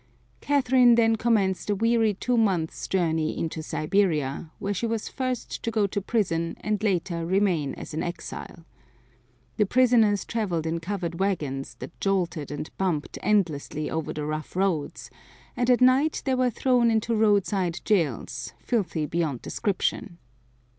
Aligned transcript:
Catherine 0.39 0.95
then 0.95 1.15
commenced 1.15 1.69
a 1.69 1.75
weary 1.75 2.15
two 2.15 2.35
months 2.35 2.87
journey 2.87 3.37
into 3.37 3.61
Siberia, 3.61 4.49
where 4.57 4.73
she 4.73 4.87
was 4.87 5.07
first 5.07 5.61
to 5.61 5.69
go 5.69 5.85
to 5.85 6.01
prison 6.01 6.57
and 6.61 6.81
later 6.81 7.23
remain 7.23 7.75
as 7.75 7.93
an 7.93 8.01
exile. 8.01 8.65
The 9.57 9.67
prisoners 9.67 10.25
traveled 10.25 10.65
in 10.65 10.79
covered 10.79 11.19
wagons, 11.19 11.75
that 11.75 12.01
jolted 12.01 12.49
and 12.49 12.75
bumped 12.79 13.19
endlessly 13.21 13.91
over 13.91 14.11
the 14.11 14.25
rough 14.25 14.55
roads, 14.55 15.11
and 15.55 15.69
at 15.69 15.81
night 15.81 16.23
they 16.25 16.33
were 16.33 16.49
thrown 16.49 16.89
into 16.89 17.13
roadside 17.15 17.79
jails, 17.85 18.53
filthy 18.59 19.05
beyond 19.05 19.43
description. 19.43 20.17